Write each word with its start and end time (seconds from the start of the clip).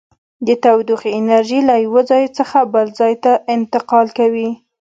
د 0.47 0.49
تودوخې 0.63 1.09
انرژي 1.19 1.59
له 1.69 1.75
یو 1.85 1.95
ځای 2.09 2.25
څخه 2.37 2.59
بل 2.73 2.87
ځای 2.99 3.13
ته 3.23 3.31
انتقال 3.55 4.07
کوي. 4.17 4.49